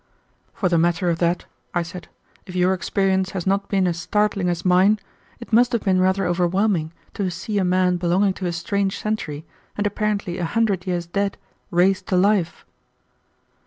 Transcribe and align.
"For 0.55 0.67
the 0.67 0.79
matter 0.79 1.11
of 1.11 1.19
that," 1.19 1.45
I 1.75 1.83
said, 1.83 2.07
"if 2.47 2.55
your 2.55 2.73
experience 2.73 3.29
has 3.37 3.45
not 3.45 3.69
been 3.69 3.85
as 3.85 3.99
startling 3.99 4.49
as 4.49 4.65
mine, 4.65 4.97
it 5.39 5.53
must 5.53 5.73
have 5.73 5.83
been 5.83 5.99
rather 6.01 6.25
overwhelming 6.25 6.91
to 7.13 7.29
see 7.29 7.59
a 7.59 7.63
man 7.63 7.97
belonging 7.97 8.33
to 8.41 8.47
a 8.47 8.51
strange 8.51 8.97
century, 8.97 9.45
and 9.77 9.85
apparently 9.85 10.39
a 10.39 10.45
hundred 10.45 10.87
years 10.87 11.05
dead, 11.05 11.37
raised 11.69 12.07
to 12.07 12.17
life." 12.17 12.65